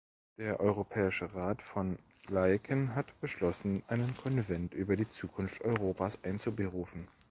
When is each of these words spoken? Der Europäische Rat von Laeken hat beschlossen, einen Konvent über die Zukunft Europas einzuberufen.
Der 0.39 0.59
Europäische 0.59 1.35
Rat 1.35 1.61
von 1.61 1.99
Laeken 2.27 2.95
hat 2.95 3.19
beschlossen, 3.21 3.83
einen 3.87 4.17
Konvent 4.17 4.73
über 4.73 4.95
die 4.95 5.07
Zukunft 5.07 5.61
Europas 5.61 6.17
einzuberufen. 6.23 7.07